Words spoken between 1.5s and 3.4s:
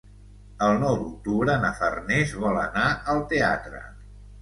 na Farners vol anar al